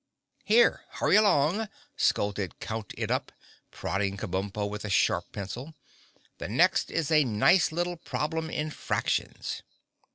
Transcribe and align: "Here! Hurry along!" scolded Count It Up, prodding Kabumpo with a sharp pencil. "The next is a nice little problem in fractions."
"Here! 0.43 0.81
Hurry 0.93 1.15
along!" 1.15 1.69
scolded 1.95 2.59
Count 2.59 2.91
It 2.97 3.11
Up, 3.11 3.31
prodding 3.69 4.17
Kabumpo 4.17 4.67
with 4.67 4.83
a 4.83 4.89
sharp 4.89 5.31
pencil. 5.31 5.75
"The 6.39 6.49
next 6.49 6.89
is 6.89 7.11
a 7.11 7.23
nice 7.23 7.71
little 7.71 7.97
problem 7.97 8.49
in 8.49 8.71
fractions." 8.71 9.61